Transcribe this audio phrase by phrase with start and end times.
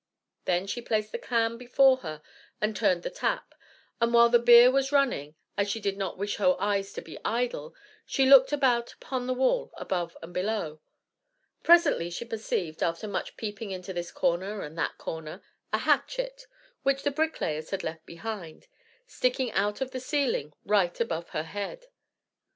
[0.45, 2.23] Then she placed the can before her
[2.59, 3.53] and turned the tap,
[4.01, 7.19] and while the beer was running, as she did not wish her eyes to be
[7.23, 10.81] idle, she looked about upon the wall above and below.
[11.61, 16.47] Presently she perceived, after much peeping into this corner and that corner, a hatchet,
[16.81, 18.65] which the bricklayers had left behind,
[19.05, 21.85] sticking out of the ceiling right above her head.